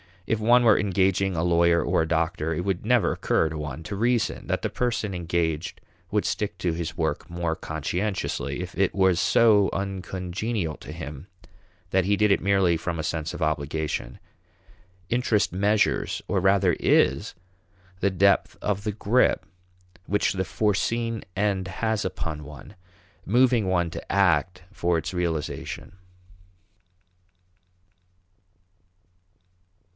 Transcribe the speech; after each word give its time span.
If 0.25 0.39
one 0.39 0.63
were 0.63 0.79
engaging 0.79 1.35
a 1.35 1.43
lawyer 1.43 1.83
or 1.83 2.01
a 2.03 2.07
doctor, 2.07 2.53
it 2.55 2.61
would 2.61 2.85
never 2.85 3.11
occur 3.11 3.49
to 3.49 3.57
one 3.57 3.83
to 3.83 3.95
reason 3.97 4.47
that 4.47 4.61
the 4.63 4.69
person 4.69 5.13
engaged 5.13 5.79
would 6.09 6.25
stick 6.25 6.57
to 6.59 6.71
his 6.71 6.97
work 6.97 7.29
more 7.29 7.55
conscientiously 7.55 8.61
if 8.61 8.75
it 8.75 8.95
was 8.95 9.19
so 9.19 9.69
uncongenial 9.73 10.77
to 10.77 10.91
him 10.91 11.27
that 11.91 12.05
he 12.05 12.15
did 12.15 12.31
it 12.31 12.41
merely 12.41 12.77
from 12.77 12.97
a 12.97 13.03
sense 13.03 13.33
of 13.33 13.41
obligation. 13.43 14.19
Interest 15.09 15.51
measures 15.51 16.21
or 16.27 16.39
rather 16.39 16.75
is 16.79 17.35
the 17.99 18.09
depth 18.09 18.57
of 18.61 18.85
the 18.85 18.93
grip 18.93 19.45
which 20.07 20.33
the 20.33 20.45
foreseen 20.45 21.23
end 21.35 21.67
has 21.67 22.05
upon 22.05 22.43
one, 22.45 22.73
moving 23.25 23.67
one 23.67 23.89
to 23.91 24.11
act 24.11 24.63
for 24.71 24.97
its 24.97 25.13
realization. 25.13 25.91